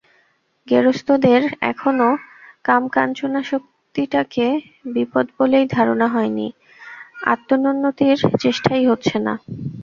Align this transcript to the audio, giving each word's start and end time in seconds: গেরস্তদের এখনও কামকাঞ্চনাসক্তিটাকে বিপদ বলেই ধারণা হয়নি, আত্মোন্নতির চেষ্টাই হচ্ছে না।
গেরস্তদের 0.67 1.41
এখনও 1.71 2.09
কামকাঞ্চনাসক্তিটাকে 2.63 4.47
বিপদ 4.93 5.25
বলেই 5.37 5.65
ধারণা 5.75 6.07
হয়নি, 6.07 6.47
আত্মোন্নতির 7.25 8.17
চেষ্টাই 8.39 8.83
হচ্ছে 8.85 9.15
না। 9.19 9.33